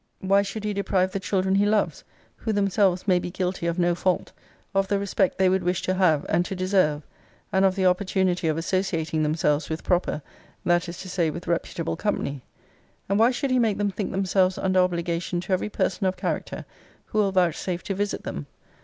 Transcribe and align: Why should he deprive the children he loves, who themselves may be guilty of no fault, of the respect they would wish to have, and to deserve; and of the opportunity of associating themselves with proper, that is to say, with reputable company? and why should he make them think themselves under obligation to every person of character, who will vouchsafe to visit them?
Why 0.19 0.41
should 0.41 0.63
he 0.63 0.73
deprive 0.73 1.11
the 1.11 1.19
children 1.19 1.53
he 1.53 1.65
loves, 1.67 2.03
who 2.37 2.51
themselves 2.51 3.07
may 3.07 3.19
be 3.19 3.29
guilty 3.29 3.67
of 3.67 3.77
no 3.77 3.93
fault, 3.93 4.31
of 4.73 4.87
the 4.87 4.97
respect 4.97 5.37
they 5.37 5.47
would 5.47 5.61
wish 5.61 5.83
to 5.83 5.93
have, 5.93 6.25
and 6.27 6.43
to 6.45 6.55
deserve; 6.55 7.03
and 7.53 7.63
of 7.65 7.75
the 7.75 7.85
opportunity 7.85 8.47
of 8.47 8.57
associating 8.57 9.21
themselves 9.21 9.69
with 9.69 9.83
proper, 9.83 10.23
that 10.65 10.89
is 10.89 10.99
to 11.01 11.07
say, 11.07 11.29
with 11.29 11.45
reputable 11.45 11.95
company? 11.97 12.41
and 13.09 13.19
why 13.19 13.29
should 13.29 13.51
he 13.51 13.59
make 13.59 13.77
them 13.77 13.91
think 13.91 14.09
themselves 14.11 14.57
under 14.57 14.79
obligation 14.79 15.39
to 15.41 15.53
every 15.53 15.69
person 15.69 16.07
of 16.07 16.17
character, 16.17 16.65
who 17.05 17.19
will 17.19 17.31
vouchsafe 17.31 17.83
to 17.83 17.93
visit 17.93 18.23
them? 18.23 18.47